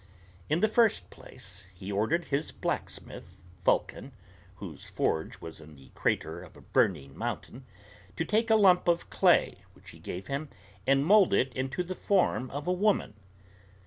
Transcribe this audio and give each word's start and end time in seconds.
In 0.49 0.61
the 0.61 0.67
first 0.67 1.11
place, 1.11 1.67
he 1.75 1.91
ordered 1.91 2.25
his 2.25 2.51
blacksmith 2.51 3.43
Vulcan, 3.63 4.13
whose 4.55 4.83
forge 4.85 5.39
was 5.41 5.61
in 5.61 5.75
the 5.75 5.89
crater 5.89 6.41
of 6.41 6.57
a 6.57 6.61
burning 6.61 7.15
mountain, 7.15 7.65
to 8.15 8.25
take 8.25 8.49
a 8.49 8.55
lump 8.55 8.87
of 8.87 9.11
clay 9.11 9.59
which 9.73 9.91
he 9.91 9.99
gave 9.99 10.25
him, 10.25 10.49
and 10.87 11.05
mold 11.05 11.35
it 11.35 11.53
into 11.53 11.83
the 11.83 11.93
form 11.93 12.49
of 12.49 12.65
a 12.65 12.73
woman. 12.73 13.13